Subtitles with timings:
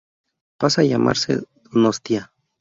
[0.57, 2.33] Pasa llamarse "Donostia".